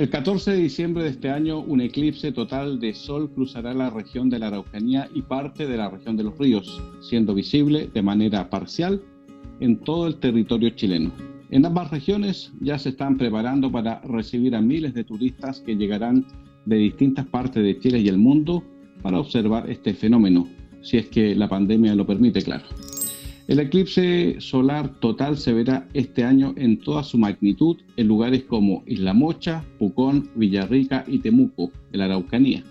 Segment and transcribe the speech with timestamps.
[0.00, 4.30] El 14 de diciembre de este año, un eclipse total de sol cruzará la región
[4.30, 8.48] de la Araucanía y parte de la región de los ríos, siendo visible de manera
[8.48, 9.02] parcial
[9.60, 11.12] en todo el territorio chileno.
[11.50, 16.24] En ambas regiones ya se están preparando para recibir a miles de turistas que llegarán
[16.64, 18.64] de distintas partes de Chile y el mundo
[19.02, 20.48] para observar este fenómeno,
[20.80, 22.64] si es que la pandemia lo permite, claro.
[23.50, 28.84] El eclipse solar total se verá este año en toda su magnitud en lugares como
[28.86, 32.62] Isla Mocha, Pucón, Villarrica y Temuco, en la Araucanía.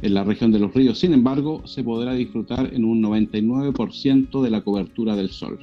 [0.00, 4.50] En la región de los ríos, sin embargo, se podrá disfrutar en un 99% de
[4.50, 5.58] la cobertura del sol.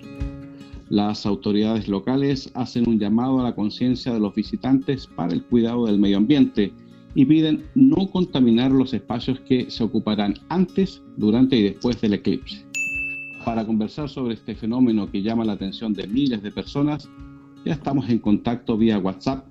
[0.88, 5.88] Las autoridades locales hacen un llamado a la conciencia de los visitantes para el cuidado
[5.88, 6.72] del medio ambiente
[7.16, 12.72] y piden no contaminar los espacios que se ocuparán antes, durante y después del eclipse.
[13.46, 17.10] Para conversar sobre este fenómeno que llama la atención de miles de personas,
[17.66, 19.46] ya estamos en contacto vía WhatsApp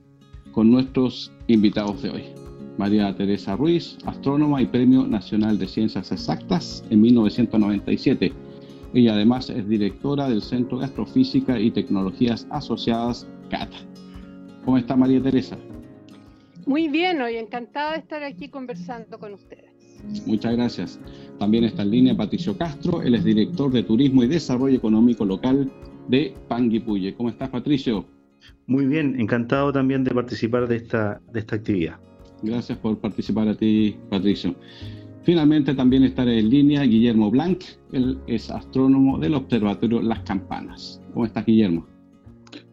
[0.53, 2.23] con nuestros invitados de hoy.
[2.79, 8.33] María Teresa Ruiz, astrónoma y Premio Nacional de Ciencias Exactas en 1997.
[8.95, 13.77] Ella además es directora del Centro de Astrofísica y Tecnologías Asociadas, CATA.
[14.65, 15.59] ¿Cómo está María Teresa?
[16.65, 19.72] Muy bien, hoy encantada de estar aquí conversando con ustedes.
[20.27, 21.01] Muchas gracias.
[21.39, 25.71] También está en línea Patricio Castro, él es director de Turismo y Desarrollo Económico Local
[26.09, 27.13] de Panguipulli.
[27.13, 28.05] ¿Cómo estás, Patricio?
[28.67, 31.97] Muy bien, encantado también de participar de esta, de esta actividad.
[32.43, 34.55] Gracias por participar a ti, Patricio.
[35.23, 41.01] Finalmente también estará en línea Guillermo Blanc, él es astrónomo del Observatorio Las Campanas.
[41.13, 41.87] ¿Cómo estás, Guillermo?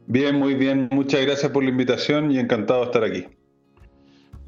[0.08, 0.90] Bien, muy bien.
[0.92, 3.26] Muchas gracias por la invitación y encantado de estar aquí.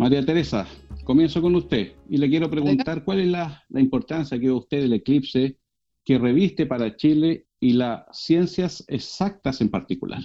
[0.02, 0.66] María Teresa,
[1.04, 4.94] comienzo con usted y le quiero preguntar cuál es la, importancia que ve usted del
[4.94, 5.60] eclipse
[6.04, 10.22] que reviste para Chile y las ciencias exactas en particular.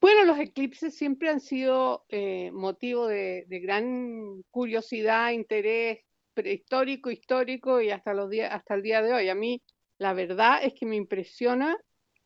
[0.00, 6.00] Bueno, los eclipses siempre han sido eh, motivo de, gran curiosidad, interés
[6.34, 9.28] prehistórico, histórico y hasta, los días, hasta el día de hoy.
[9.28, 9.62] A mí
[9.98, 11.76] la verdad es que me impresiona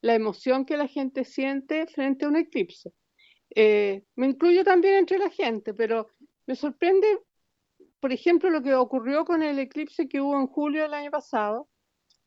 [0.00, 2.94] la emoción que la gente siente frente a un eclipse.
[3.54, 6.08] Eh, me incluyo también entre la gente, pero
[6.46, 7.06] me sorprende,
[8.00, 11.68] por ejemplo, lo que ocurrió con el eclipse que hubo en julio del año pasado,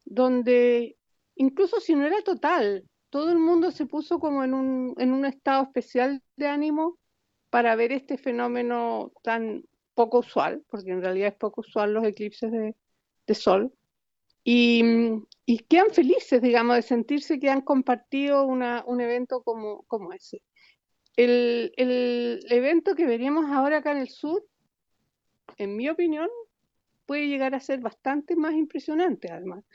[0.05, 0.97] donde
[1.35, 5.25] incluso si no era total, todo el mundo se puso como en un, en un
[5.25, 6.97] estado especial de ánimo
[7.49, 12.51] para ver este fenómeno tan poco usual, porque en realidad es poco usual los eclipses
[12.51, 13.73] de, sol,
[14.43, 14.83] y,
[15.45, 20.41] y, quedan felices, digamos, de sentirse que han compartido un evento como, como ese.
[21.15, 24.43] El, el evento que veríamos ahora acá en el sur,
[25.57, 26.29] en mi opinión,
[27.05, 29.65] puede llegar a ser bastante más impresionante, además,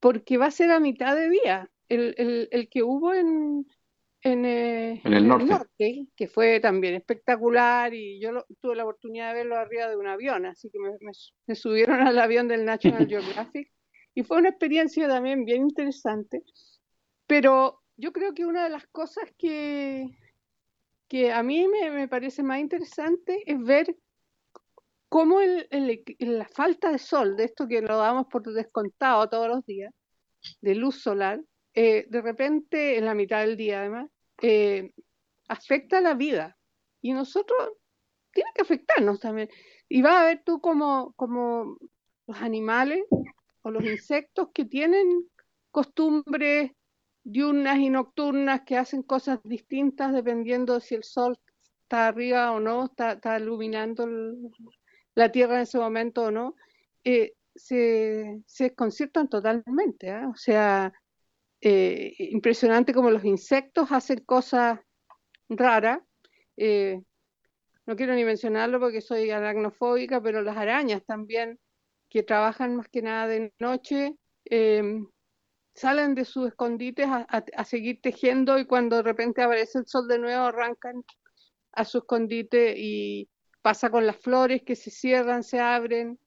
[0.00, 1.70] porque va a ser a mitad de día.
[1.88, 3.66] El, el, el que hubo en,
[4.22, 6.06] en, eh, el, norte.
[6.16, 10.46] que fue también espectacular, y yo tuve la oportunidad de verlo arriba de un avión,
[10.46, 10.90] así que me,
[11.46, 13.70] me subieron al avión del National Geographic,
[14.14, 16.42] y fue una experiencia también bien interesante.
[17.26, 20.10] Pero yo creo que una de las cosas que,
[21.12, 23.94] que a mí me, parece más interesante es ver
[25.10, 29.92] cómo la falta de sol, de esto que lo damos por descontado todos los días,
[30.62, 31.38] de luz solar,
[31.74, 34.08] eh, de repente en la mitad del día además,
[34.40, 34.90] eh,
[35.48, 36.56] afecta la vida.
[37.02, 37.58] Y nosotros,
[38.32, 39.50] tiene que afectarnos también.
[39.90, 41.76] Y vas a ver tú como, como
[42.26, 43.04] los animales
[43.60, 45.28] o los insectos que tienen
[45.70, 46.72] costumbres
[47.24, 51.38] diurnas y nocturnas que hacen cosas distintas dependiendo de si el sol
[51.82, 54.08] está arriba o no, está, iluminando
[55.14, 56.56] la Tierra en ese momento o no,
[57.04, 60.10] eh, se, se, desconciertan totalmente.
[60.10, 60.28] ¿ah?
[60.32, 60.92] O sea,
[61.60, 64.80] eh, impresionante como los insectos hacen cosas
[65.48, 66.00] raras.
[66.56, 67.00] Eh,
[67.86, 71.58] no quiero ni mencionarlo porque soy aracnofóbica, pero las arañas también,
[72.08, 74.16] que trabajan más que nada de noche,
[75.74, 80.18] salen de sus escondites a, seguir tejiendo y cuando de repente aparece el sol de
[80.18, 81.04] nuevo arrancan
[81.72, 83.28] a su escondite y
[83.62, 86.18] pasa con las flores que se cierran, se abren.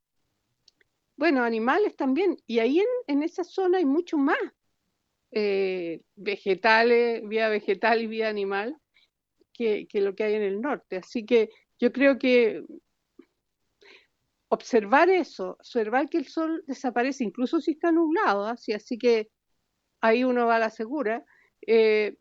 [1.17, 2.37] Bueno, animales también.
[2.47, 4.37] Y ahí en, esa zona hay mucho más.
[5.31, 8.77] eh, vegetales, vía vegetal y vía animal,
[9.53, 10.97] que, lo que hay en el norte.
[10.97, 11.49] Así que
[11.79, 12.63] yo creo que
[14.49, 19.29] observar eso, observar que el sol desaparece, incluso si está nublado, así, así que
[20.07, 21.25] ahí uno va a la segura,
[21.65, 22.17] eh,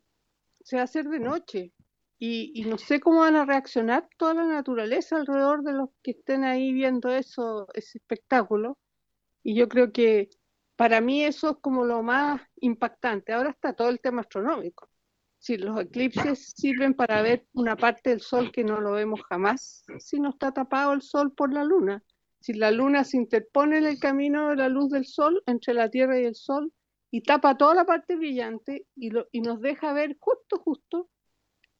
[0.63, 1.71] se va a hacer de noche.
[2.17, 6.43] Y, no sé cómo van a reaccionar toda la naturaleza alrededor de los que estén
[6.43, 8.77] ahí viendo eso, ese espectáculo.
[9.43, 10.29] Y yo creo que
[10.75, 13.33] para mí eso es como lo más impactante.
[13.33, 14.89] Ahora está todo el tema astronómico.
[15.37, 19.83] Si los eclipses sirven para ver una parte del sol que no lo vemos jamás,
[19.99, 22.03] si no está tapado el sol por la luna.
[22.39, 25.89] Si la luna se interpone en el camino de la luz del sol entre la
[25.89, 26.71] Tierra y el sol
[27.15, 29.09] y tapa toda la parte brillante y,
[29.39, 31.09] nos deja ver justo, justo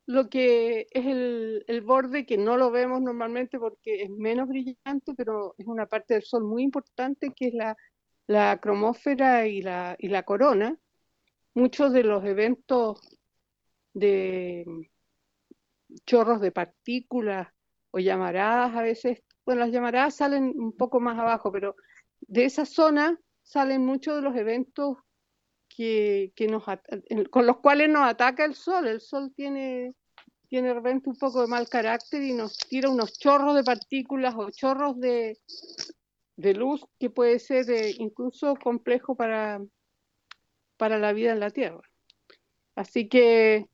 [0.06, 5.14] lo que es el, el, borde que no lo vemos normalmente porque es menos brillante,
[5.14, 7.76] pero es una parte del Sol muy importante que es la,
[8.28, 10.80] la cromósfera y la, y la corona.
[11.54, 13.02] Muchos de los eventos
[13.94, 14.88] de
[16.06, 17.50] chorros de partículas
[17.92, 21.76] o llamaradas a veces, bueno, las llamaradas salen un poco más abajo, pero
[22.22, 25.00] de esa zona salen muchos de los eventos
[25.76, 26.64] que, nos,
[27.30, 28.88] con los cuales nos ataca el sol.
[28.88, 29.94] El sol tiene,
[30.48, 34.36] tiene de repente un poco de mal carácter y nos tira unos chorros de partículas
[34.38, 35.38] o chorros de,
[36.38, 39.62] de luz que puede ser eh, incluso complejo para,
[40.78, 41.82] para la vida en la Tierra.
[42.76, 43.68] Así que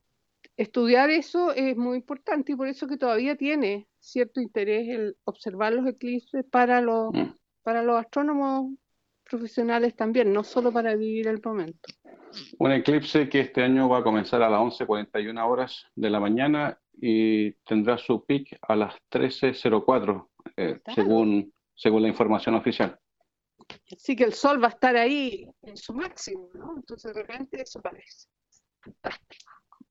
[0.58, 5.74] estudiar eso es muy importante y por eso que todavía tiene cierto interés el observar
[5.74, 7.36] los eclipses para los, mm.
[7.62, 8.74] para los astrónomos
[9.32, 11.90] profesionales también, no solo para vivir el momento.
[12.60, 16.78] Un eclipse que este año va a comenzar a las 11.41 horas de la mañana
[16.94, 23.00] y tendrá su pic a las 13.04, eh, según, según la información oficial.
[23.92, 26.76] Así que el sol va a estar ahí en su máximo, ¿no?
[26.76, 28.28] Entonces de repente eso parece.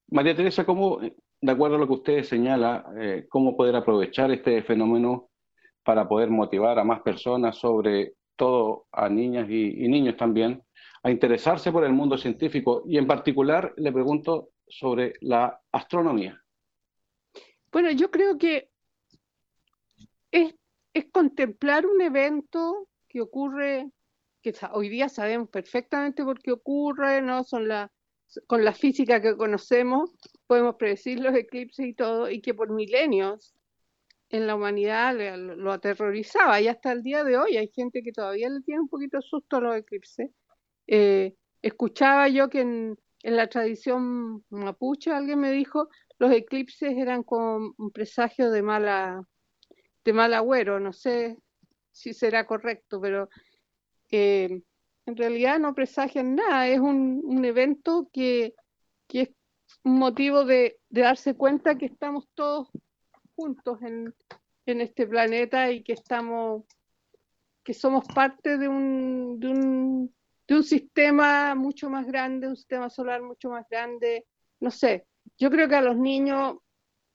[0.09, 4.63] María Teresa, ¿cómo, de acuerdo a lo que usted señala, eh, cómo poder aprovechar este
[4.63, 5.31] fenómeno
[5.83, 10.65] para poder motivar a más personas sobre todo a niñas y, niños también,
[11.03, 16.43] a interesarse por el mundo científico y en particular le pregunto sobre la astronomía.
[17.71, 18.71] Bueno, yo creo que
[20.31, 20.55] es,
[21.13, 23.91] contemplar un evento que ocurre,
[24.41, 27.45] que hoy día sabemos perfectamente por qué ocurre, ¿no?
[27.45, 27.93] Son la,
[28.47, 30.17] con la física que conocemos,
[30.47, 33.55] podemos predecir los eclipses y todo, y que por milenios
[34.31, 36.61] en la humanidad lo aterrorizaba.
[36.61, 39.57] Y hasta el día de hoy hay gente que todavía le tiene un poquito susto
[39.57, 40.31] a los eclipses.
[40.87, 47.75] Eh, escuchaba yo que en, la tradición mapuche alguien me dijo los eclipses eran como
[47.77, 49.23] un presagio de mala
[50.05, 51.37] de mal agüero, no sé
[51.93, 53.29] si será correcto, pero
[54.11, 54.63] eh,
[55.05, 58.55] en realidad no presagian nada, es un, evento que,
[59.09, 59.29] es
[59.85, 62.69] un motivo de darse cuenta que estamos todos
[63.41, 64.15] juntos en,
[64.67, 66.65] este planeta y que estamos,
[67.65, 70.15] que somos parte de un, de un,
[70.47, 74.27] de un sistema mucho más grande, un sistema solar mucho más grande,
[74.61, 75.07] no sé,
[75.39, 76.59] yo creo que a los niños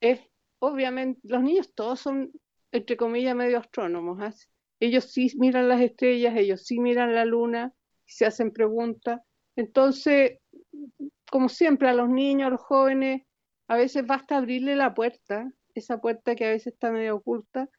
[0.02, 0.20] es,
[0.60, 2.32] obviamente, los niños todos son,
[2.74, 4.34] entre comillas, medio astrónomos, ¿ah?
[4.82, 7.72] ellos sí miran las estrellas, ellos sí miran la luna,
[8.06, 9.22] se hacen preguntas,
[9.56, 10.40] entonces,
[11.32, 13.22] como siempre, a los niños, a los jóvenes,
[13.68, 17.70] a veces basta abrirle la puerta esa puerta que a veces está medio oculta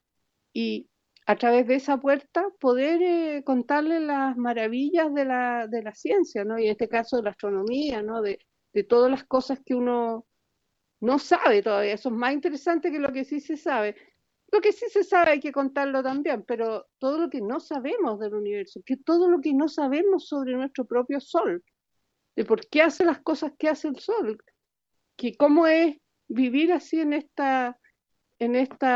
[0.52, 0.88] y
[1.26, 6.44] a través de esa puerta poder eh, contarle las maravillas de la, de la ciencia,
[6.44, 6.58] ¿no?
[6.58, 8.22] Y en este caso de la astronomía, ¿no?
[8.22, 8.38] De,
[8.72, 10.26] de todas las cosas que uno
[11.00, 11.94] no sabe todavía.
[11.94, 13.96] Eso es más interesante que lo que sí se sabe.
[14.52, 18.20] Lo que sí se sabe hay que contarlo también, pero todo lo que no sabemos
[18.20, 21.64] del universo, que todo lo que no sabemos sobre nuestro propio Sol,
[22.36, 24.38] de por qué hace las cosas que hace el Sol,
[25.16, 25.96] que cómo es
[26.28, 27.78] vivir así en esta
[28.38, 28.86] en este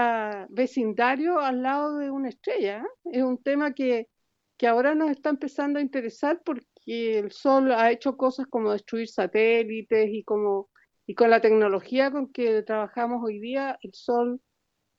[0.50, 2.78] vecindario al lado de una estrella.
[2.78, 3.10] ¿eh?
[3.12, 4.08] Es un tema que,
[4.56, 9.08] que ahora nos está empezando a interesar porque el Sol ha hecho cosas como destruir
[9.08, 10.70] satélites y como
[11.10, 14.40] y con la tecnología con que trabajamos hoy día, el Sol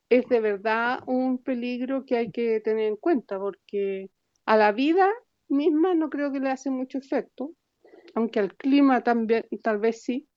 [0.09, 4.11] es de verdad un peligro que hay que tener en cuenta porque
[4.45, 5.09] a la vida
[5.47, 7.53] misma no creo que le hace mucho efecto,
[8.13, 10.27] aunque al clima también tal vez sí,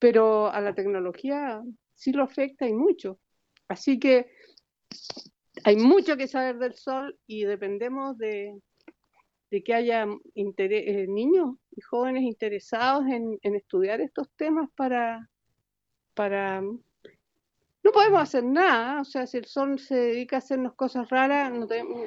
[0.00, 1.62] pero a la tecnología
[1.94, 3.20] sí lo afecta y mucho.
[3.68, 4.30] Así que
[5.64, 8.60] hay mucho que saber del sol y dependemos de,
[9.64, 15.30] que haya eh, niños y jóvenes interesados en, estudiar estos temas para,
[16.14, 16.60] para...
[16.60, 21.52] No podemos hacer nada, o sea, si el sol se dedica a hacernos cosas raras,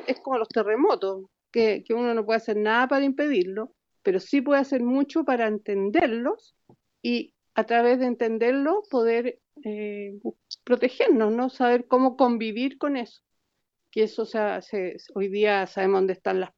[0.08, 3.72] es como los terremotos, que, que uno no puede hacer nada para impedirlo,
[4.02, 6.56] pero sí puede hacer mucho para entenderlos
[7.02, 10.20] y a través de entenderlo poder eh,
[10.68, 11.50] protegernos, ¿no?
[11.50, 13.22] Saber cómo convivir con eso.
[13.90, 14.60] Que eso sea,
[15.16, 16.52] hoy día sabemos dónde están las,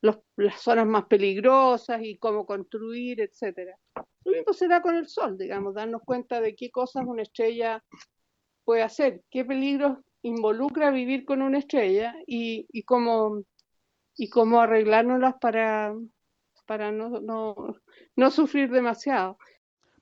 [0.00, 3.76] las zonas más peligrosas y cómo construir, etcétera.
[4.24, 7.84] Lo mismo será con el Sol, digamos, darnos cuenta de qué cosas una estrella
[8.64, 13.42] puede hacer, qué peligros involucra vivir con una estrella y, y cómo
[14.16, 15.94] y cómo arreglárnoslas para,
[16.66, 17.76] para no, no,
[18.16, 19.36] no sufrir demasiado.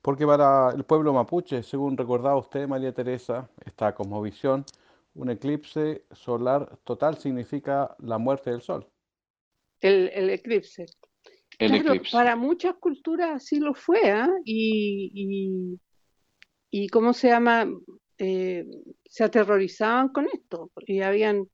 [0.03, 4.65] Porque para el pueblo mapuche, según recordaba usted, María Teresa, esta cosmovisión,
[5.15, 8.85] un eclipse solar total significa la muerte del sol.
[9.79, 10.87] El, el eclipse.
[11.57, 12.11] El eclipse.
[12.11, 14.27] Para muchas culturas así lo fue, ¿eh?
[14.43, 15.79] y, y,
[16.69, 17.65] y, ¿cómo se llama?
[18.17, 18.65] Eh,
[19.05, 21.47] se aterrorizaban con esto, y habían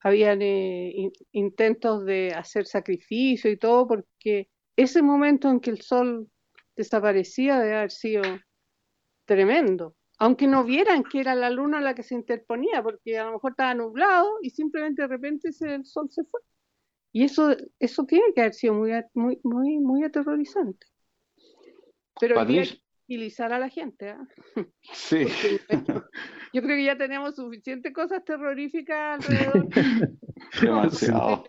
[0.00, 6.28] habían eh, intentos de hacer sacrificio y todo, porque ese momento en que el sol
[6.76, 8.22] desaparecía debe haber sido
[9.24, 9.96] tremendo.
[10.18, 13.52] Aunque no vieran que era la luna la que se interponía, porque a lo mejor
[13.52, 16.40] estaba nublado y simplemente de repente el sol se fue.
[17.12, 20.86] Y eso, eso tiene que haber sido muy, muy, muy, muy aterrorizante.
[22.18, 24.10] Pero a la gente.
[24.10, 24.26] ¿ah?
[24.92, 25.26] Sí.
[26.52, 29.68] yo creo que ya tenemos suficientes cosas terroríficas alrededor.
[30.62, 31.44] demasiado.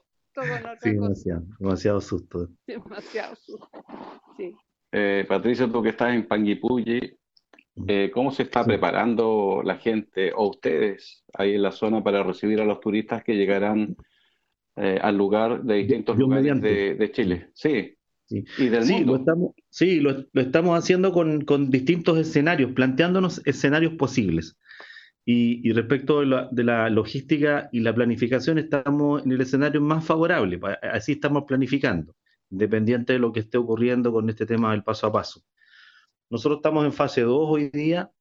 [0.84, 2.50] demasiado, demasiado susto.
[2.68, 3.70] Demasiado susto.
[4.38, 4.56] Sí.
[4.96, 7.18] Eh, Patricio, tú que estás en Panguipulli,
[7.88, 12.62] eh, ¿cómo se está preparando la gente o ustedes ahí en la zona para recibir
[12.62, 13.96] a los turistas que llegarán
[14.76, 17.50] eh, al lugar de distintos lugares de, de, Chile?
[17.54, 17.96] Sí.
[18.26, 24.58] Sí, Lo estamos, sí, lo, estamos haciendo con, distintos escenarios, planteándonos escenarios posibles.
[25.26, 31.14] Y, respecto de la, logística y la planificación, estamos en el escenario más favorable, así
[31.14, 32.16] estamos planificando,
[32.54, 35.42] independiente de lo que esté ocurriendo con este tema del paso a paso.
[36.30, 38.12] Nosotros estamos en fase 2 hoy día,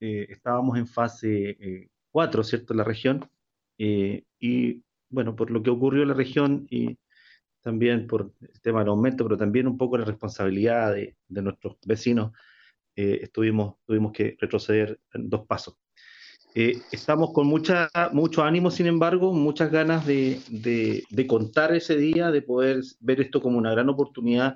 [0.00, 3.30] eh, estábamos en fase 4, eh, ¿cierto?, en la región,
[3.78, 6.98] eh, y bueno, por lo que ocurrió en la región y
[7.60, 12.32] también por el tema del aumento, pero también un poco la responsabilidad de, nuestros vecinos,
[12.96, 13.76] eh, tuvimos
[14.12, 15.76] que retroceder en dos pasos.
[16.58, 22.30] Eh, estamos con mucha, mucho ánimo, sin embargo, muchas ganas de, de, contar ese día,
[22.30, 24.54] de poder ver esto como una gran oportunidad,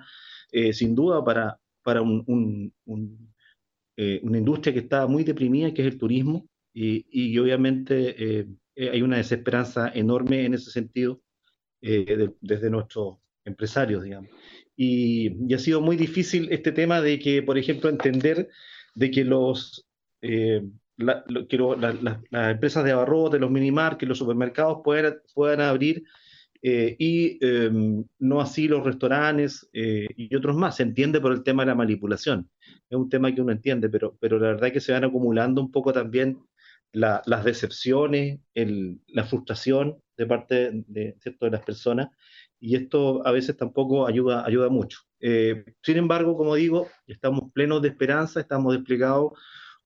[0.50, 2.72] eh, sin duda, para, para un,
[3.98, 9.02] eh, una industria que está muy deprimida, que es el turismo, y, y obviamente hay
[9.02, 11.20] una desesperanza enorme en ese sentido
[11.82, 14.30] desde nuestros empresarios, digamos.
[14.74, 18.48] Y, ha sido muy difícil este tema de que, por ejemplo, entender
[18.94, 19.86] de que los...
[21.00, 26.04] las empresas de abarrote, los minimarkets, los supermercados puedan, puedan abrir
[26.62, 30.76] eh, y em, no así los restaurantes y otros más.
[30.76, 32.50] Se entiende por el tema de la manipulación.
[32.88, 35.60] Es un tema que uno entiende, pero, pero la verdad es que se van acumulando
[35.60, 36.38] un poco también
[36.92, 41.46] las decepciones, la frustración de parte de, ¿cierto?
[41.46, 42.08] de las personas,
[42.58, 45.00] y esto a veces tampoco ayuda, ayuda mucho.
[45.20, 49.32] Eh, sin embargo, como digo, estamos plenos de esperanza, estamos desplegados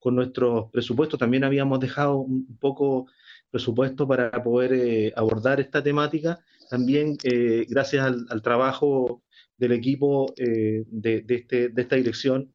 [0.05, 3.07] con nuestros presupuestos, también habíamos dejado un poco
[3.51, 9.23] presupuesto para poder eh, abordar esta temática, también eh, gracias al, trabajo
[9.57, 12.53] del equipo de, de, este, de esta dirección,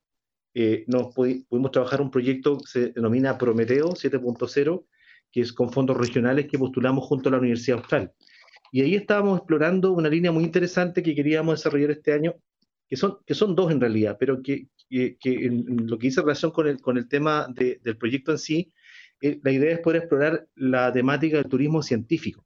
[0.86, 4.86] nos pudimos trabajar un proyecto que se denomina Prometeo 7.0,
[5.32, 8.14] que es con fondos regionales que postulamos junto a la Universidad Austral.
[8.72, 12.36] Y ahí estábamos explorando una línea muy interesante que queríamos desarrollar este año,
[12.90, 16.52] que son, que son dos en realidad, pero que, que, en lo que dice relación
[16.52, 18.74] con el, con el tema del proyecto en sí,
[19.22, 22.46] eh, la idea es poder explorar la temática del turismo científico.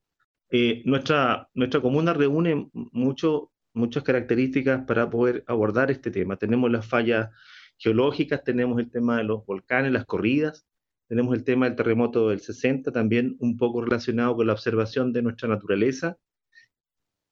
[0.50, 6.36] Eh, nuestra, nuestra comuna reúne mucho, muchas características para poder abordar este tema.
[6.36, 7.30] Tenemos las fallas
[7.78, 10.66] geológicas, tenemos el tema de los volcanes, las corridas,
[11.08, 15.22] tenemos el tema del terremoto del 60, también un poco relacionado con la observación de
[15.22, 16.18] nuestra naturaleza.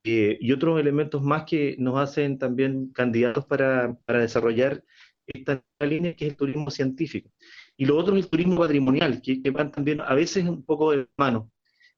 [0.03, 4.83] Eh, y otros elementos más que nos hacen también candidatos para, para desarrollar
[5.27, 7.29] esta línea que es el turismo científico.
[7.77, 10.91] Y lo otro es el turismo patrimonial, que, que van también a veces un poco
[10.91, 11.51] de mano.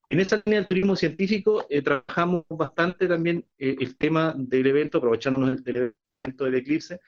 [0.10, 4.98] En esta línea del turismo científico eh, trabajamos bastante también eh, el tema del evento,
[5.00, 5.94] aprovechándonos del
[6.24, 7.00] evento del eclipse,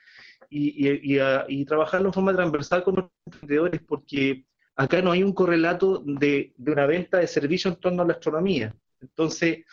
[0.49, 5.33] y, y, y, trabajarlo de forma transversal con los emprendedores, porque acá no hay un
[5.33, 8.75] correlato de, una venta de servicio en torno a la astronomía.
[9.01, 9.65] Entonces,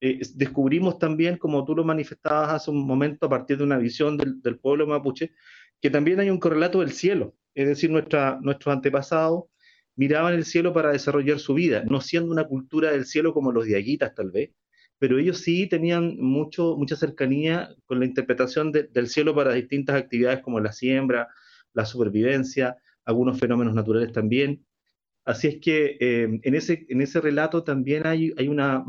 [0.00, 4.16] eh, descubrimos también, como tú lo manifestabas hace un momento, a partir de una visión
[4.16, 5.32] del, pueblo mapuche,
[5.80, 7.34] que también hay un correlato del cielo.
[7.54, 9.44] Es decir, nuestra, nuestros antepasados
[9.96, 13.64] miraban el cielo para desarrollar su vida, no siendo una cultura del cielo como los
[13.64, 14.52] diaguitas tal vez,
[14.98, 20.40] pero ellos sí tenían mucho, mucha cercanía con la interpretación del cielo para distintas actividades
[20.40, 21.28] como la siembra,
[21.72, 24.64] la supervivencia, algunos fenómenos naturales también.
[25.28, 28.82] Así es que eh, en, ese, relato también hay, una,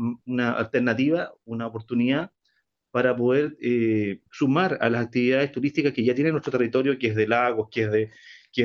[0.56, 2.32] alternativa, una oportunidad
[2.90, 7.14] para poder eh, sumar a las actividades turísticas que ya tiene nuestro territorio, que es
[7.14, 8.10] de lagos, que es de,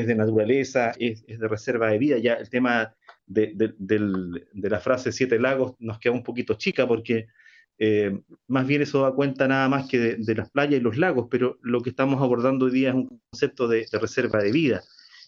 [0.05, 2.17] de naturaleza, es, de reserva de vida.
[2.17, 7.27] Ya el tema de, de, la frase siete lagos nos queda un poquito chica porque
[7.77, 11.27] eh, más bien eso da cuenta nada más que de, las playas y los lagos,
[11.29, 14.81] pero lo que estamos abordando hoy día es un concepto de, reserva de vida.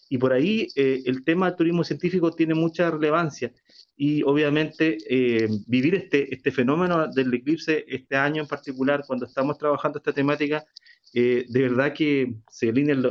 [0.08, 3.52] Y por ahí eh, el tema del turismo científico tiene mucha relevancia
[3.96, 9.58] y obviamente eh, vivir este, este fenómeno del eclipse este año en particular, cuando estamos
[9.58, 10.64] trabajando esta temática,
[11.12, 13.02] de verdad que se alinean,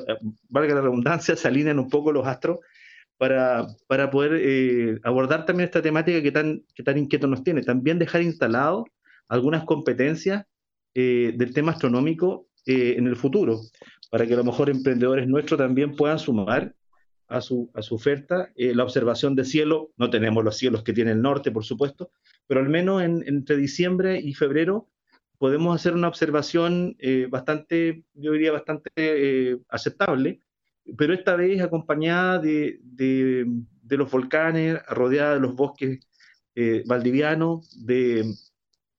[0.47, 2.59] valga la redundancia, se alinean un poco los astros
[3.17, 7.63] para, para poder abordar también esta temática que tan, que tan inquieto nos tiene.
[7.63, 8.85] También dejar instalado
[9.27, 10.45] algunas competencias
[10.99, 13.61] eh, del tema astronómico eh, en el futuro,
[14.09, 16.73] para que a lo mejor emprendedores nuestros también puedan sumar
[17.27, 19.91] a su, a su oferta eh, la observación de cielo.
[19.97, 22.11] No tenemos los cielos que tiene el norte, por supuesto,
[22.47, 24.89] pero al menos entre diciembre y febrero
[25.37, 26.97] podemos hacer una observación
[27.29, 30.41] bastante, yo diría, bastante aceptable,
[30.97, 33.45] pero esta vez acompañada de, de,
[33.97, 35.99] los volcanes, rodeada de los bosques
[36.87, 38.25] valdivianos, de,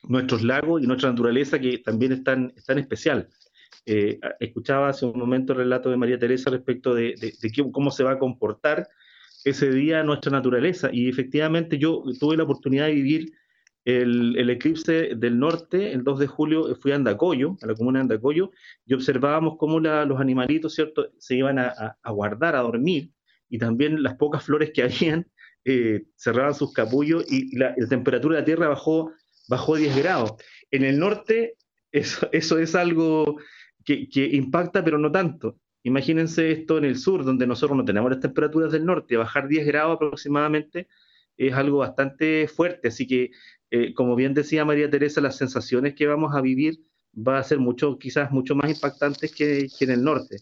[0.08, 3.28] nuestros lagos y nuestra naturaleza que también es tan, especial.
[3.86, 7.14] Eh, escuchaba hace un momento el relato de María Teresa respecto de,
[7.72, 8.88] cómo se va a comportar
[9.44, 13.32] ese día nuestra naturaleza y efectivamente yo tuve la oportunidad de vivir
[13.84, 18.02] el, eclipse del norte, el 2 de julio fui a Andacoyo, a la comuna de
[18.02, 18.50] Andacoyo,
[18.84, 23.10] y observábamos cómo los animalitos, ¿cierto?, se iban a, guardar, a dormir,
[23.48, 25.26] y también las pocas flores que habían
[25.64, 29.12] eh, cerraban sus capullos y la, la, temperatura de la tierra bajó
[29.48, 30.34] bajó 10 grados.
[30.70, 31.56] En el norte
[31.90, 33.38] eso, eso es algo
[33.96, 35.58] que, impacta, pero no tanto.
[35.82, 39.66] Imagínense esto en el sur, donde nosotros no tenemos las temperaturas del norte, bajar 10
[39.66, 40.88] grados aproximadamente
[41.36, 42.88] es algo bastante fuerte.
[42.88, 43.30] Así que,
[43.70, 46.80] eh, como bien decía María Teresa, las sensaciones que vamos a vivir
[47.16, 50.38] va a ser mucho, quizás mucho más impactantes que, en el norte.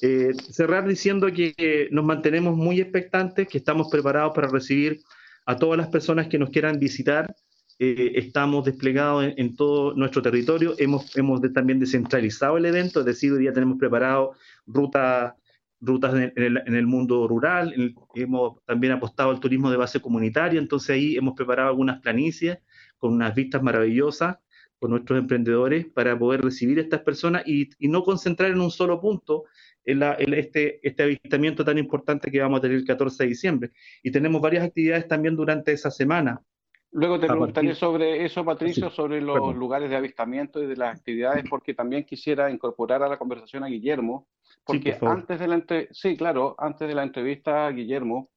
[0.00, 5.00] Eh, cerrar diciendo que nos mantenemos muy expectantes, que estamos preparados para recibir
[5.44, 7.34] a todas las personas que nos quieran visitar
[7.78, 13.32] eh, estamos desplegados en, todo nuestro territorio, hemos, hemos también descentralizado el evento, es decir,
[13.32, 14.32] hoy día tenemos preparado
[14.66, 15.34] rutas
[15.80, 17.72] rutas en el, mundo rural,
[18.16, 22.58] hemos también apostado al turismo de base comunitaria, entonces ahí hemos preparado algunas planicies
[22.98, 24.38] con unas vistas maravillosas
[24.78, 29.00] con nuestros emprendedores para poder recibir a estas personas y, no concentrar en un solo
[29.00, 29.44] punto
[29.84, 30.02] en,
[30.34, 33.72] este, este avistamiento tan importante que vamos a tener el 14 de diciembre.
[34.02, 36.42] Y tenemos varias actividades también durante esa semana.
[36.92, 41.44] Luego te preguntaré sobre eso, Patricio, sobre los lugares de avistamiento y de las actividades,
[41.48, 44.26] porque también quisiera incorporar a la conversación a Guillermo,
[44.64, 48.30] porque antes de la sí, claro, antes de la entrevista, Guillermo,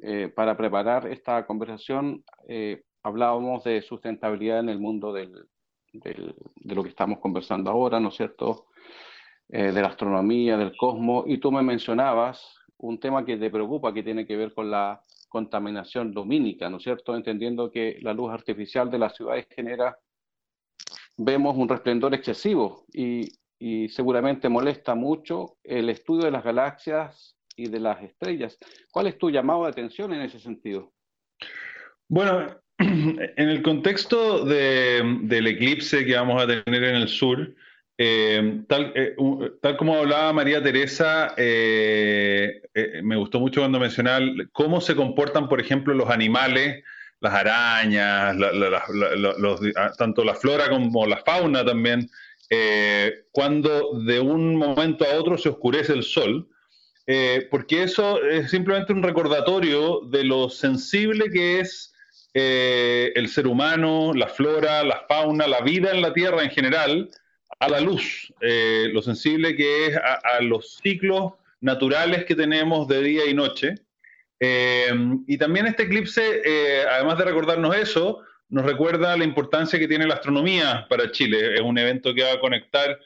[0.00, 5.48] eh, para preparar esta conversación, eh, hablábamos de sustentabilidad en el mundo del,
[5.92, 8.66] de lo que estamos conversando ahora, ¿no es cierto?
[9.48, 13.94] Eh, de la astronomía, del cosmos, y tú me mencionabas un tema que te preocupa,
[13.94, 17.14] que tiene que ver con la contaminación lumínica, ¿no es cierto?
[17.14, 19.98] Entendiendo que la luz artificial de las ciudades genera,
[21.16, 23.28] vemos un resplendor excesivo y,
[23.88, 28.56] seguramente molesta mucho el estudio de las galaxias y de las estrellas.
[28.92, 30.92] ¿Cuál es tu llamado de atención en ese sentido?
[32.08, 32.46] Bueno,
[32.78, 37.52] en el contexto del eclipse que vamos a tener en el sur,
[38.00, 39.16] eh, tal, eh,
[39.60, 42.62] tal, como hablaba María Teresa, eh,
[43.02, 46.84] me gustó mucho cuando mencionaba cómo se comportan, por ejemplo, los animales,
[47.18, 48.36] las arañas,
[49.76, 52.08] ah, tanto la flora como la fauna también,
[53.32, 56.48] cuando de un momento a otro se oscurece el sol,
[57.50, 61.92] porque eso es simplemente un recordatorio de lo sensible que es
[62.32, 67.10] el ser humano, la flora, la fauna, la vida en la Tierra en general,
[67.60, 73.02] a la luz, eh, lo sensible que es a, los ciclos naturales que tenemos de
[73.02, 73.74] día y noche.
[74.38, 74.92] Eh,
[75.26, 80.06] y también este eclipse, eh, además de recordarnos eso, nos recuerda la importancia que tiene
[80.06, 81.54] la astronomía para Chile.
[81.54, 82.98] Es un evento que va a conectar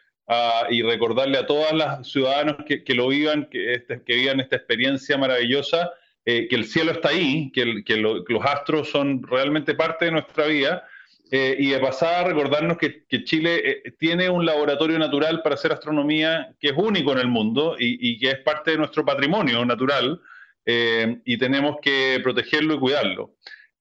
[0.71, 5.19] y recordarle a todas las ciudadanos que, lo vivan, que, este, que vivan esta experiencia
[5.19, 5.91] maravillosa,
[6.25, 10.87] que el cielo está ahí, que, que los astros son realmente parte de nuestra vida
[11.33, 16.55] eh, y de pasada recordarnos que, Chile eh, tiene un laboratorio natural para hacer astronomía
[16.61, 20.21] que es único en el mundo y, que es parte de nuestro patrimonio natural
[20.65, 23.35] eh, y tenemos que protegerlo y cuidarlo.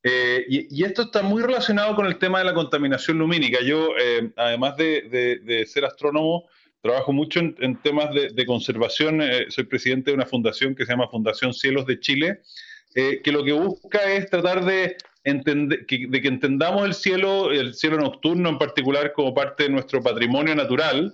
[0.03, 3.59] Eh, y, esto está muy relacionado con el tema de la contaminación lumínica.
[3.63, 6.47] Yo, eh, además de, ser astrónomo,
[6.81, 9.21] trabajo mucho en, temas de, conservación.
[9.21, 12.41] Eh, soy presidente de una fundación que se llama Fundación Cielos de Chile,
[12.93, 17.73] que lo que busca es tratar de, entender, que, de que entendamos el cielo, el
[17.73, 21.13] cielo nocturno en particular, como parte de nuestro patrimonio natural.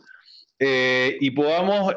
[0.60, 1.94] y podamos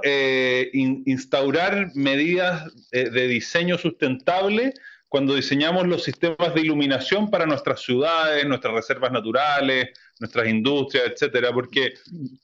[0.73, 4.75] instaurar medidas de diseño sustentable
[5.11, 9.89] cuando diseñamos los sistemas de iluminación para nuestras ciudades, nuestras reservas naturales,
[10.21, 11.95] nuestras industrias, etcétera, porque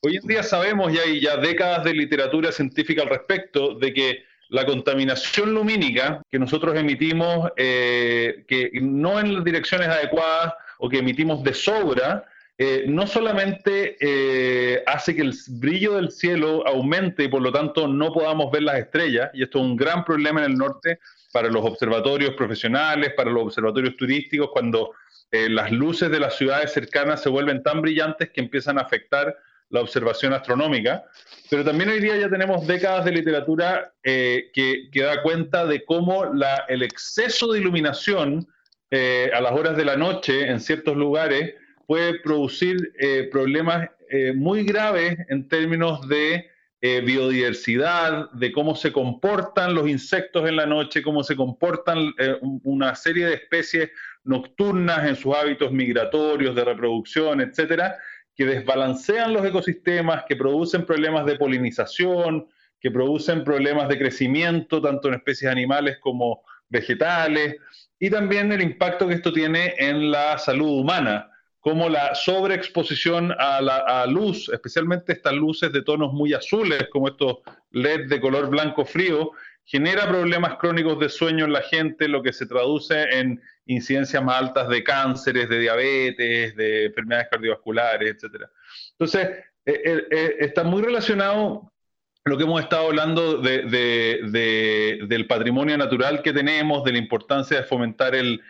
[0.00, 4.24] hoy en día sabemos, y hay ya décadas de literatura científica al respecto, de que
[4.48, 10.98] la contaminación lumínica que nosotros emitimos, eh, que no en las direcciones adecuadas o que
[10.98, 12.24] emitimos de sobra,
[12.59, 17.87] eh, no solamente eh, hace que el brillo del cielo aumente y por lo tanto
[17.87, 21.00] no podamos ver las estrellas, y esto es un gran problema en el norte,
[21.32, 24.92] para los observatorios profesionales, para los observatorios turísticos, cuando
[25.30, 29.37] las luces de las ciudades cercanas se vuelven tan brillantes que empiezan a afectar
[29.70, 31.05] la observación astronómica.
[31.50, 36.26] Pero también hoy día ya tenemos décadas de literatura eh, que, da cuenta de cómo
[36.26, 38.46] la, el exceso de iluminación
[38.90, 41.55] eh, a las horas de la noche en ciertos lugares
[41.87, 42.92] puede producir
[43.31, 43.90] problemas
[44.35, 46.50] muy graves en términos de
[46.83, 52.37] eh, biodiversidad, de cómo se comportan los insectos en la noche, cómo se comportan eh,
[52.40, 53.90] una serie de especies
[54.24, 57.96] nocturnas en sus hábitos migratorios, de reproducción, etcétera,
[58.37, 62.46] que desbalancean los ecosistemas, que producen problemas de polinización,
[62.81, 67.57] que producen problemas de crecimiento, tanto en especies animales como vegetales,
[67.99, 73.61] y también el impacto que esto tiene en la salud humana como la sobreexposición a
[73.61, 77.38] la luz, especialmente estas luces de tonos muy azules, como estos
[77.72, 79.33] LED de color blanco frío,
[79.66, 84.40] genera problemas crónicos de sueño en la gente, lo que se traduce en incidencias más
[84.40, 88.44] altas de cánceres, de diabetes, de enfermedades cardiovasculares, etc.
[88.92, 89.29] Entonces,
[89.66, 91.70] eh, eh, eh, está muy relacionado
[92.24, 98.14] lo que hemos estado hablando del patrimonio natural que tenemos, de la importancia de fomentar
[98.14, 98.40] el,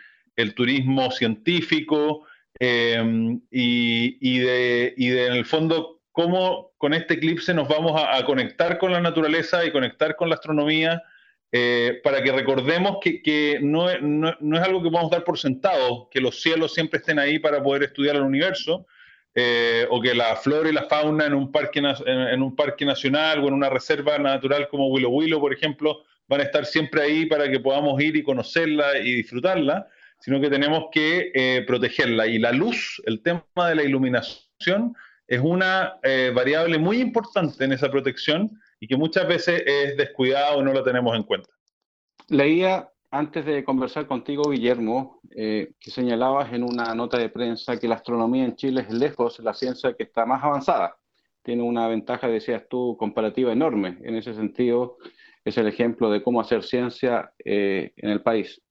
[0.55, 2.25] turismo científico,
[2.59, 8.91] Em, y, de, en el fondo cómo con este eclipse nos vamos a, conectar con
[8.91, 11.03] la naturaleza y conectar con la astronomía
[11.51, 16.41] eh, para que recordemos que, no, es algo que a dar por sentado, que los
[16.41, 18.87] cielos siempre estén ahí para poder estudiar el universo,
[19.35, 23.43] eh, o que la flora y la fauna en un, parque, en, un parque nacional
[23.43, 27.27] o en una reserva natural como Willow Willow, por ejemplo, van a estar siempre ahí
[27.27, 29.87] para que podamos ir y conocerla y disfrutarla,
[30.19, 32.25] sino que tenemos que eh, protegerla.
[32.25, 34.95] Y la luz, el tema de la iluminación,
[35.27, 40.55] es una eh, variable muy importante en esa protección y que muchas veces es descuidada
[40.55, 41.49] o no la tenemos en cuenta.
[42.29, 47.87] Leía antes de conversar contigo, Guillermo, eh, que señalabas en una nota de prensa que
[47.87, 50.95] la astronomía en Chile es lejos la ciencia que está más avanzada.
[51.41, 53.97] Tiene una ventaja, decías tú, comparativa enorme.
[54.03, 54.97] En ese sentido,
[55.45, 58.61] es el ejemplo de cómo hacer ciencia en el país.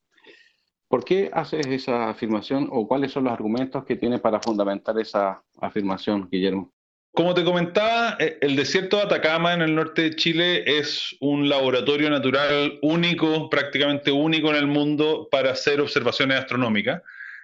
[0.89, 5.43] ¿Por qué haces esa afirmación o cuáles son los argumentos que tiene para fundamentar esa
[5.61, 6.73] afirmación, Guillermo?
[7.13, 11.49] Como te comentaba, eh, el desierto de Atacama en el norte de Chile es un
[11.49, 17.03] laboratorio natural único, prácticamente único en el mundo para hacer observaciones astronómicas.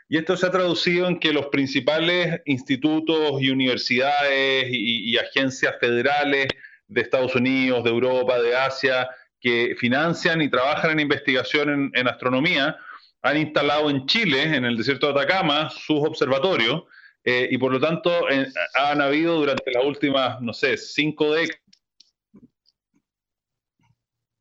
[0.08, 6.48] Y esto se ha traducido en que los principales institutos y universidades y, agencias federales
[6.86, 9.08] de Estados Unidos, de Europa, de Asia,
[9.40, 12.76] que financian y trabajan en investigación en astronomía,
[13.22, 16.82] han instalado en Chile, en el desierto de Atacama, sus observatorios
[17.24, 18.26] eh, y por lo tanto
[18.74, 21.62] han habido durante las últimas, no sé, cinco décadas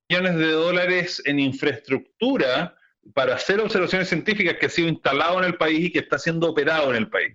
[0.10, 2.76] millones de dólares en infraestructura
[3.14, 6.50] para hacer observaciones científicas que ha sido instalado en el país y que está siendo
[6.50, 7.34] operado en el país.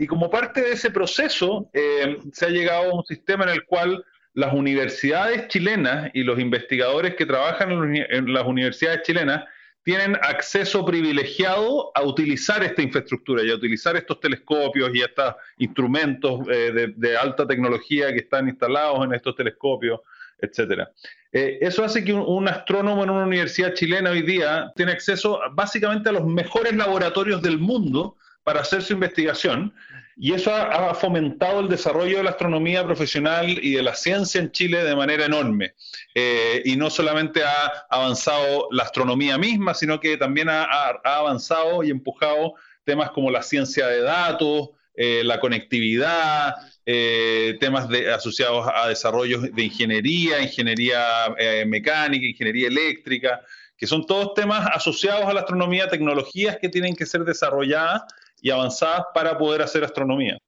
[0.00, 3.64] Y como parte de ese proceso, eh, se ha llegado a un sistema en el
[3.64, 9.44] cual las universidades chilenas y los investigadores que trabajan en las universidades chilenas
[9.82, 16.40] tienen acceso privilegiado a utilizar esta infraestructura y a utilizar estos telescopios y estos instrumentos
[16.50, 20.00] eh, de, alta tecnología que están instalados en estos telescopios,
[20.38, 20.90] etcétera.
[21.32, 26.08] Eh, eso hace que un, astrónomo en una universidad chilena hoy día tiene acceso básicamente
[26.08, 28.16] a los mejores laboratorios del mundo
[28.48, 29.74] para hacer su investigación
[30.16, 34.50] y eso ha, fomentado el desarrollo de la astronomía profesional y de la ciencia en
[34.52, 35.74] Chile de manera enorme.
[36.14, 40.62] Eh, y no solamente ha avanzado la astronomía misma, sino que también ha,
[41.04, 46.54] avanzado y empujado temas como la ciencia de datos, eh, la conectividad,
[46.86, 51.34] eh, temas asociados a desarrollos de ingeniería, ingeniería
[51.66, 53.42] mecánica, ingeniería eléctrica,
[53.76, 58.02] que son todos temas asociados a la astronomía, tecnologías que tienen que ser desarrolladas
[58.40, 60.38] y avanzadas para poder hacer astronomía.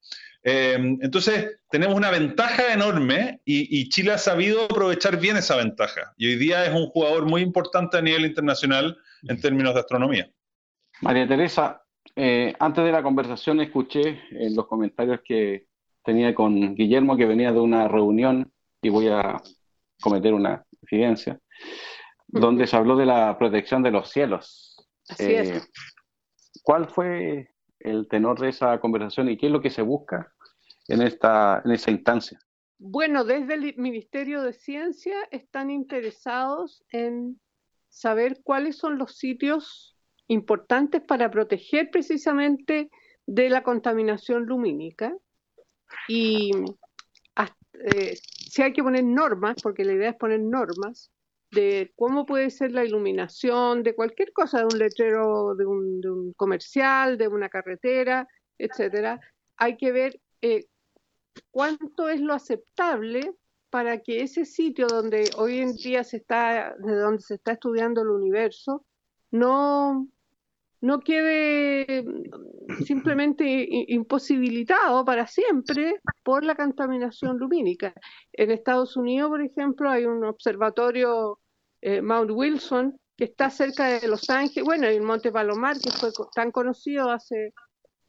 [0.43, 6.13] Em, entonces, tenemos una ventaja enorme y, Chile ha sabido aprovechar bien esa ventaja.
[6.17, 10.31] Y hoy día es un jugador muy importante a nivel internacional en términos de astronomía.
[11.01, 11.83] María Teresa,
[12.15, 15.67] eh, antes de la conversación escuché en los comentarios que
[16.03, 18.51] tenía con Guillermo que venía de una reunión
[18.81, 19.41] y voy a
[20.01, 21.39] cometer una evidencia,
[22.27, 24.89] donde se habló de la protección de los cielos.
[25.07, 25.49] Así es.
[25.49, 25.61] Eh,
[26.63, 27.50] ¿Cuál fue
[27.83, 30.33] el tenor de esa conversación y qué es lo que se busca
[30.87, 32.39] en, esta, en esa instancia?
[32.77, 37.39] Bueno, desde el Ministerio de Ciencia están interesados en
[37.89, 39.95] saber cuáles son los sitios
[40.27, 42.89] importantes para proteger precisamente
[43.25, 45.15] de la contaminación lumínica
[46.07, 46.51] y
[47.83, 51.11] eh, si hay que poner normas, porque la idea es poner normas,
[51.51, 57.17] de cómo puede ser la iluminación de cualquier cosa, de un letrero, de un, comercial,
[57.17, 59.19] de una carretera, etcétera,
[59.57, 60.65] hay que ver eh,
[61.51, 63.33] cuánto es lo aceptable
[63.69, 68.01] para que ese sitio donde hoy en día se está, de donde se está estudiando
[68.01, 68.85] el universo,
[69.31, 70.07] no,
[70.81, 72.05] no quede
[72.85, 77.93] simplemente imposibilitado para siempre por la contaminación lumínica.
[78.33, 81.39] En Estados Unidos, por ejemplo, hay un observatorio
[81.81, 86.09] eh, Mount Wilson que está cerca de Los Ángeles, bueno, el Monte Palomar, que fue
[86.33, 87.53] tan conocido hace,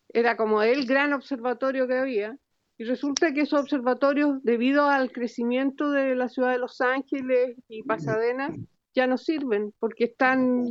[0.08, 2.34] era como el gran observatorio que había,
[2.78, 7.82] y resulta que esos observatorios, debido al crecimiento de la ciudad de Los Ángeles y
[7.82, 8.48] Pasadena,
[8.94, 10.64] ya no sirven, porque están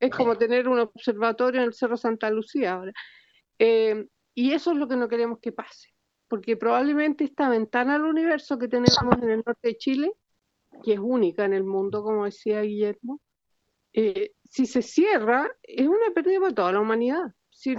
[0.00, 2.92] es como tener un observatorio en el Cerro Santa Lucía ahora.
[3.60, 5.94] Eh, y eso es lo que no queremos que pase,
[6.26, 10.12] porque probablemente esta ventana al universo que tenemos en el norte de Chile,
[10.82, 13.20] que es única en el mundo, como decía Guillermo,
[13.92, 17.32] eh, si se cierra, es una pérdida para toda la humanidad.
[17.50, 17.76] Si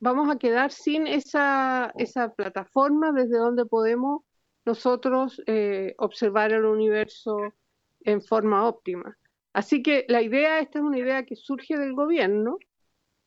[0.00, 4.22] vamos a quedar sin esa, esa plataforma desde donde podemos
[4.64, 7.36] nosotros eh, observar el universo
[8.00, 9.16] en forma óptima.
[9.52, 12.58] Así que la idea, esta es una idea que surge del gobierno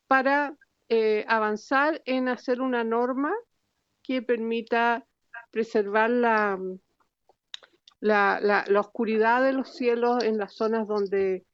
[0.07, 0.57] para
[0.89, 3.33] eh, avanzar en hacer una norma
[4.01, 5.05] que permita
[5.51, 6.59] preservar la,
[7.99, 11.45] la, oscuridad de los cielos en las zonas donde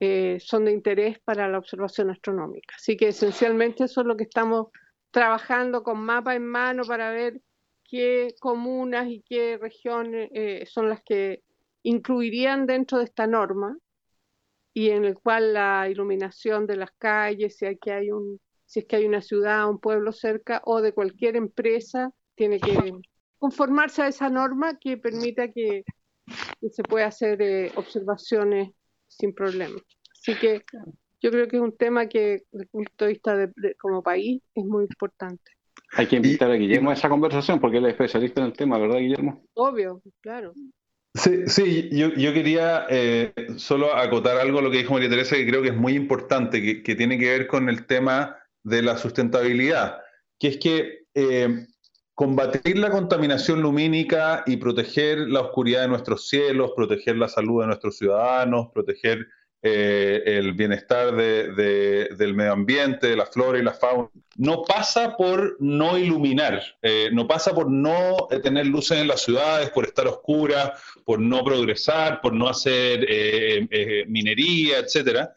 [0.00, 2.74] eh, son de interés para la observación astronómica.
[2.76, 4.68] Así que esencialmente eso es lo que estamos
[5.10, 7.40] trabajando con mapa en mano para ver
[7.84, 11.42] qué comunas y qué regiones eh, son las que
[11.82, 13.76] incluirían dentro de esta norma
[14.72, 18.80] y en el cual la iluminación de las calles, si, hay que hay un, si
[18.80, 22.92] es que hay una ciudad, un pueblo cerca o de cualquier empresa, tiene que
[23.40, 25.82] conformarse a esa norma que permita que,
[26.70, 28.68] se pueda hacer eh, observaciones
[29.08, 29.82] sin problemas.
[30.12, 30.62] Así que
[31.20, 34.40] yo creo que es un tema que desde el punto de vista de, como país
[34.54, 35.50] es muy importante.
[35.94, 38.78] Hay que invitar a Guillermo a esa conversación porque él es especialista en el tema,
[38.78, 39.42] ¿verdad, Guillermo?
[39.54, 40.52] Obvio, claro.
[41.14, 45.48] Sí, sí yo, quería eh, solo acotar algo a lo que dijo María Teresa, que
[45.48, 49.98] creo que es muy importante, que, tiene que ver con el tema de la sustentabilidad,
[50.38, 51.66] que es que eh,
[52.20, 57.68] combatir la contaminación lumínica y proteger la oscuridad de nuestros cielos, proteger la salud de
[57.68, 59.26] nuestros ciudadanos, proteger
[59.62, 64.10] eh, el bienestar del medio ambiente, de la flora y la fauna.
[64.36, 69.22] No pasa por no iluminar, eh, no pasa por no eh, tener luces en las
[69.22, 70.72] ciudades, por estar oscuras,
[71.06, 73.00] por no progresar, por no hacer
[74.08, 75.34] minería, etcétera.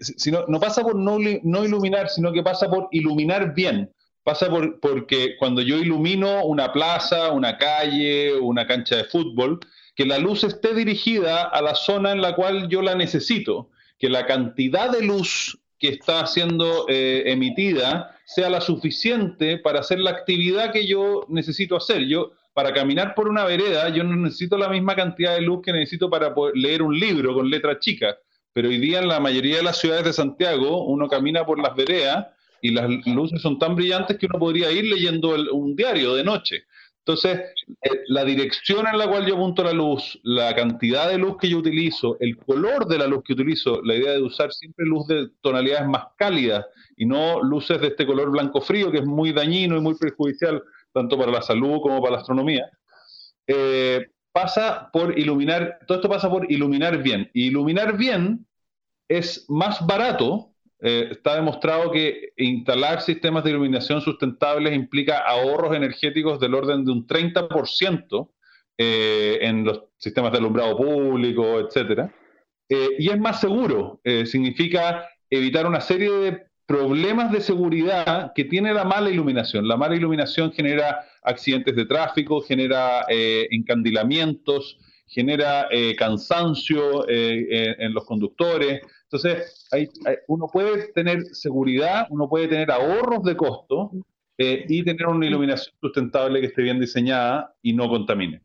[0.00, 3.92] sino, no pasa por no, iluminar, sino que pasa por iluminar bien.
[4.30, 9.58] Pasa por, porque cuando yo ilumino una plaza, una calle, una cancha de fútbol,
[9.96, 14.08] que la luz esté dirigida a la zona en la cual yo la necesito, que
[14.08, 20.10] la cantidad de luz que está siendo eh, emitida sea la suficiente para hacer la
[20.10, 22.06] actividad que yo necesito hacer.
[22.06, 25.72] Yo, para caminar por una vereda, yo no necesito la misma cantidad de luz que
[25.72, 28.16] necesito para poder leer un libro con letra chica.
[28.52, 31.74] Pero hoy día en la mayoría de las ciudades de Santiago, uno camina por las
[31.74, 32.28] veredas
[32.62, 36.64] y las luces son tan brillantes que uno podría ir leyendo un diario de noche.
[36.98, 37.40] Entonces,
[37.82, 41.48] eh, la dirección en la cual yo apunto la luz, la cantidad de luz que
[41.48, 45.06] yo utilizo, el color de la luz que utilizo, la idea de usar siempre luz
[45.06, 49.32] de tonalidades más cálidas y no luces de este color blanco frío que es muy
[49.32, 52.70] dañino y muy perjudicial tanto para la salud como para la astronomía,
[53.46, 57.30] eh, pasa por iluminar, todo esto pasa por iluminar bien.
[57.32, 58.46] Y iluminar bien
[59.08, 60.49] es más barato
[60.82, 66.92] eh, está demostrado que instalar sistemas de iluminación sustentables implica ahorros energéticos del orden de
[66.92, 68.28] un 30%
[68.82, 72.10] eh, en los sistemas de alumbrado público, etcétera.
[72.70, 74.00] eh, y es más seguro.
[74.04, 79.68] Eh, significa evitar una serie de problemas de seguridad que tiene la mala iluminación.
[79.68, 88.80] La mala iluminación genera accidentes de tráfico, genera encandilamientos, genera cansancio en los conductores.
[89.12, 89.68] Entonces,
[90.28, 93.90] uno puede tener seguridad, uno puede tener ahorros de costo
[94.38, 98.40] y tener una iluminación sustentable que esté bien diseñada y no contamine.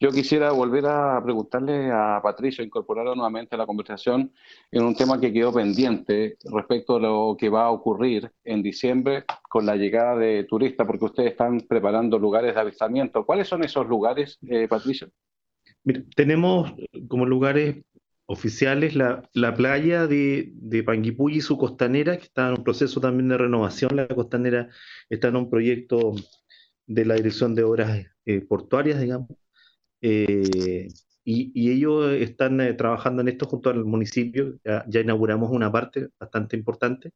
[0.00, 4.32] Yo quisiera volver a preguntarle a Patricio, incorporarlo nuevamente a la conversación
[4.70, 9.24] en un tema que quedó pendiente respecto a lo que va a ocurrir en diciembre
[9.48, 13.26] con la llegada de turistas, porque ustedes están preparando lugares de avistamiento.
[13.26, 15.08] ¿Cuáles son esos lugares, eh, Patricio?
[16.14, 16.72] tenemos
[17.08, 17.76] como lugares
[18.30, 23.30] oficiales la, playa de, de Panguipulli y su costanera, que está en un proceso también
[23.30, 23.96] de renovación.
[23.96, 24.68] La costanera
[25.08, 26.14] está en un proyecto
[26.86, 29.28] de la Dirección de Obras eh, Portuarias, digamos
[30.02, 30.88] eh,
[31.24, 34.58] y, ellos están eh, trabajando en esto junto al municipio.
[34.64, 37.12] Ya, inauguramos una parte bastante importante.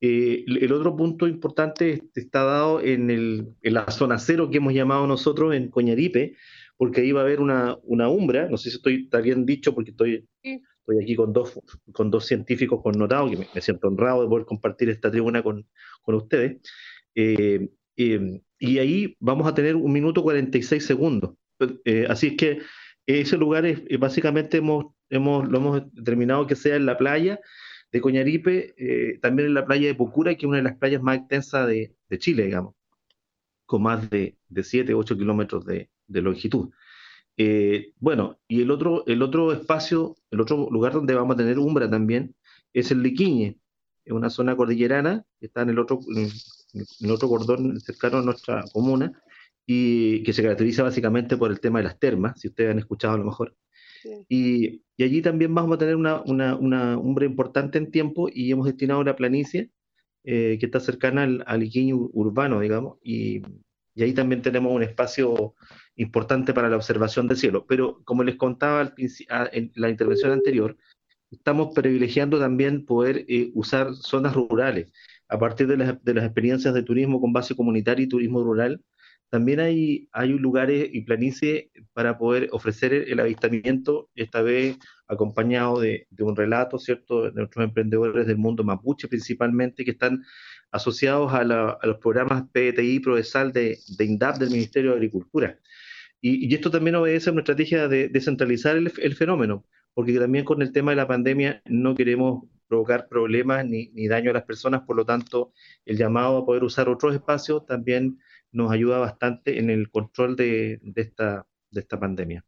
[0.00, 5.06] El otro punto importante está dado en, el, en, la zona cero que hemos llamado
[5.06, 6.36] nosotros en Coñaripe,
[6.76, 9.74] porque ahí va a haber una, una umbra, no sé si estoy está bien dicho
[9.74, 11.58] porque estoy, estoy aquí con dos,
[11.92, 15.66] con dos científicos connotados, que me, siento honrado de poder compartir esta tribuna con,
[16.02, 16.60] con ustedes.
[17.14, 21.34] y ahí vamos a tener un minuto 46 segundos.
[21.84, 22.58] Eh, así es que
[23.06, 27.38] ese lugar es, eh, básicamente hemos, hemos, lo hemos determinado que sea en la playa
[27.92, 31.02] de Coñaripe, eh, también en la playa de Pucura, que es una de las playas
[31.02, 32.74] más extensas de, Chile, digamos,
[33.66, 36.70] con más de, de 7, 8 kilómetros de, longitud.
[37.98, 41.90] bueno, y el otro, el otro espacio, el otro lugar donde vamos a tener umbra
[41.90, 42.34] también,
[42.72, 43.58] es el Liquiñe,
[44.04, 46.30] es una zona cordillerana que está en el otro, en
[47.00, 49.12] el otro cordón cercano a nuestra comuna,
[49.66, 53.14] y que se caracteriza básicamente por el tema de las termas, si ustedes han escuchado
[53.14, 53.56] a lo mejor.
[54.28, 58.52] Y, y, allí también vamos a tener una, una, una umbra importante en tiempo y
[58.52, 59.70] hemos destinado una planicie
[60.24, 61.70] eh, que está cercana al, al
[62.12, 63.40] urbano, digamos, y,
[63.94, 65.54] y, ahí también tenemos un espacio
[65.96, 67.66] importante para la observación del cielo.
[67.66, 70.76] Pero como les contaba en la intervención anterior,
[71.30, 74.92] estamos privilegiando también poder eh, usar zonas rurales.
[75.28, 78.82] A partir de las, experiencias de turismo con base comunitaria y turismo rural,
[79.30, 84.78] también hay, hay lugares y planicie para poder ofrecer el avistamiento, esta vez
[85.08, 90.22] acompañado de, un relato, ¿cierto?, de nuestros emprendedores del mundo mapuche principalmente, que están
[90.70, 95.58] asociados a, los programas PTI Prodesal de, de INDAP del Ministerio de Agricultura.
[96.26, 100.62] Y, esto también obedece a una estrategia de descentralizar el, el, fenómeno, porque también con
[100.62, 104.80] el tema de la pandemia no queremos provocar problemas ni, ni daño a las personas,
[104.86, 105.52] por lo tanto,
[105.84, 108.18] el llamado a poder usar otros espacios también
[108.52, 112.42] nos ayuda bastante en el control de, esta, de esta pandemia.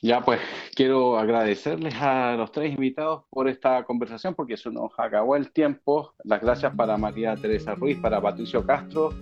[0.00, 0.40] Ya, pues
[0.74, 6.14] quiero agradecerles a los tres invitados por esta conversación porque se nos acabó el tiempo.
[6.24, 9.12] Las gracias para María Teresa Ruiz, para Patricio Castro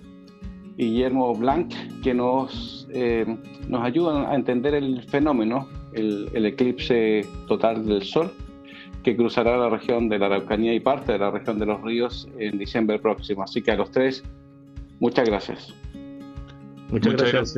[0.77, 3.25] y Guillermo Blanc, que nos, eh,
[3.67, 8.31] nos ayudan a entender el fenómeno, el, el, eclipse total del Sol,
[9.03, 12.27] que cruzará la región de la Araucanía y parte de la región de los ríos
[12.39, 13.43] en diciembre próximo.
[13.43, 14.23] Así que a los tres,
[14.99, 15.73] muchas gracias.
[16.89, 17.55] Muchas, gracias.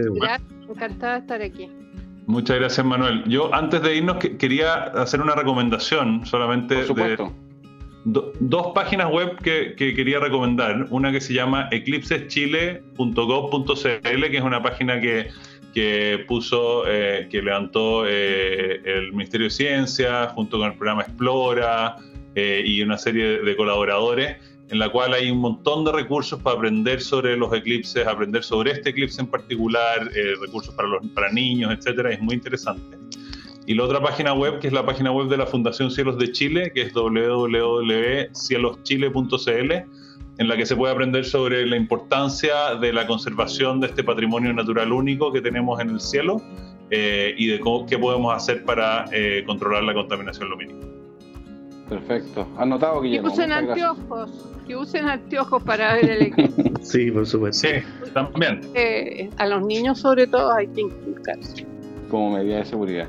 [0.70, 1.70] Encantada de estar aquí.
[2.28, 3.24] Muchas gracias, Manuel.
[3.26, 6.86] Yo antes de irnos quería hacer una recomendación solamente de
[8.06, 10.88] dos páginas web que, quería recomendar.
[10.90, 15.32] Una que se llama eclipseschile.gov.cl, que es una página que,
[16.28, 21.98] puso, eh, que levantó eh, el Ministerio de Ciencia junto con el programa Explora
[22.36, 24.38] eh, y una serie de colaboradores
[24.70, 28.72] en la cual hay un montón de recursos para aprender sobre los eclipses, aprender sobre
[28.72, 32.98] este eclipse en particular, eh, recursos para, los, para niños, etcétera, es muy interesante.
[33.68, 36.32] Y la otra página web, que es la página web de la Fundación Cielos de
[36.32, 39.72] Chile, que es www.cieloschile.cl,
[40.38, 44.54] en la que se puede aprender sobre la importancia de la conservación de este patrimonio
[44.54, 46.44] natural único que tenemos en el cielo
[46.92, 50.86] eh, y de cómo, qué podemos hacer para eh, controlar la contaminación lumínica.
[51.90, 52.48] Perfecto.
[52.58, 53.30] Anotado, Guillermo.
[53.30, 54.32] Que usen anteojos.
[54.68, 56.64] Que usen anteojos para ver el equipo.
[56.82, 57.68] sí, por supuesto.
[57.68, 57.76] Sí,
[58.14, 58.62] también.
[58.74, 61.66] Eh, a los niños, sobre todo, hay que inculcarse.
[62.10, 63.08] Como medida de seguridad.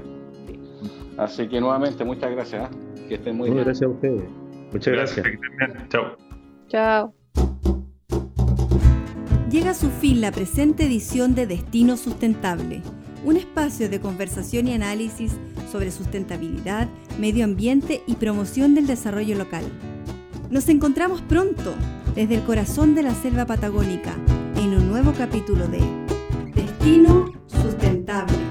[1.19, 2.71] Así que nuevamente, muchas gracias.
[2.71, 3.07] ¿eh?
[3.09, 3.65] Que estén muy bien.
[3.65, 4.25] Gracias a ustedes.
[4.73, 5.27] Muchas gracias.
[5.59, 5.89] gracias.
[5.89, 6.17] Chao.
[6.69, 7.15] Chao.
[9.51, 12.83] Llega a su fin la presente edición de Destino Sustentable
[13.27, 15.33] un espacio de conversación y análisis
[15.71, 16.89] sobre sustentabilidad,
[17.19, 19.65] medio ambiente y promoción del desarrollo local.
[20.49, 21.75] Nos encontramos pronto
[22.15, 24.15] desde el corazón de la selva patagónica
[24.57, 25.81] en un nuevo capítulo de
[26.55, 28.46] Destino Sustentable.